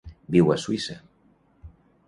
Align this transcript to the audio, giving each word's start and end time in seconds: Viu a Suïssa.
Viu 0.35 0.47
a 0.53 0.57
Suïssa. 0.63 0.97